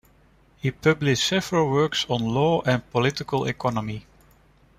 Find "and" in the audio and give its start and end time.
2.65-2.89